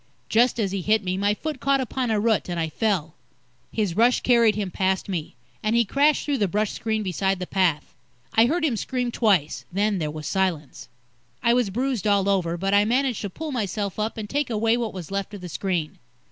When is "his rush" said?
3.71-4.21